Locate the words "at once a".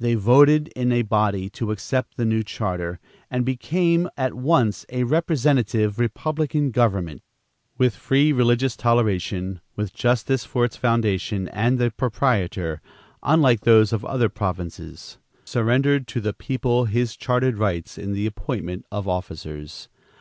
4.16-5.04